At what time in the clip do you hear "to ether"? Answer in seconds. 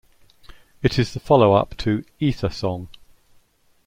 1.77-2.49